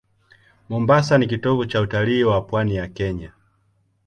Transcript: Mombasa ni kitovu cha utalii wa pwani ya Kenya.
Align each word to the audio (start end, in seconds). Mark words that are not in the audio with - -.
Mombasa 0.69 1.17
ni 1.17 1.27
kitovu 1.27 1.65
cha 1.65 1.81
utalii 1.81 2.23
wa 2.23 2.41
pwani 2.41 2.75
ya 2.75 2.87
Kenya. 2.87 3.31